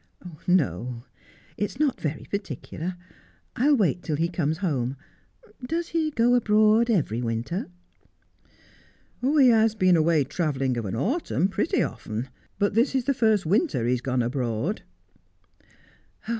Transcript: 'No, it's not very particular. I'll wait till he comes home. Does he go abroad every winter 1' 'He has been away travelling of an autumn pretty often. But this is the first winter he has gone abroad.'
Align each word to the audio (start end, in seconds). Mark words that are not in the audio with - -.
'No, 0.47 1.03
it's 1.57 1.79
not 1.79 2.01
very 2.01 2.23
particular. 2.31 2.95
I'll 3.55 3.75
wait 3.77 4.01
till 4.01 4.15
he 4.15 4.29
comes 4.29 4.57
home. 4.57 4.97
Does 5.63 5.89
he 5.89 6.09
go 6.09 6.33
abroad 6.33 6.89
every 6.89 7.21
winter 7.21 7.69
1' 9.19 9.39
'He 9.43 9.49
has 9.49 9.75
been 9.75 9.95
away 9.95 10.23
travelling 10.23 10.75
of 10.75 10.85
an 10.85 10.95
autumn 10.95 11.47
pretty 11.49 11.83
often. 11.83 12.29
But 12.57 12.73
this 12.73 12.95
is 12.95 13.03
the 13.05 13.13
first 13.13 13.45
winter 13.45 13.85
he 13.85 13.91
has 13.91 14.01
gone 14.01 14.23
abroad.' 14.23 14.81